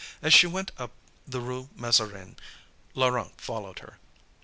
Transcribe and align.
As 0.23 0.33
she 0.33 0.47
went 0.47 0.71
up 0.79 0.93
the 1.27 1.39
Rue 1.39 1.69
Mazarine, 1.75 2.35
Laurent 2.95 3.39
followed 3.39 3.77
her. 3.77 3.99